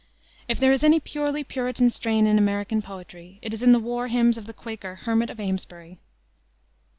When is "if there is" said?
0.47-0.83